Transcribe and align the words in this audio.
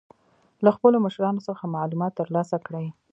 له 0.63 0.69
خپلو 0.75 0.97
مشرانو 1.05 1.45
څخه 1.47 1.73
معلومات 1.75 2.11
تر 2.19 2.27
لاسه 2.35 2.57
کړئ. 2.65 2.87